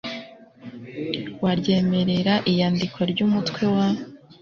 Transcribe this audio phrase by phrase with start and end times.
[1.43, 3.87] wa ryemerera iyandikwa ry umutwe wa